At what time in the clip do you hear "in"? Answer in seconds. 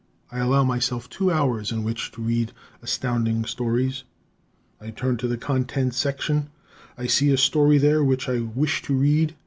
1.71-1.83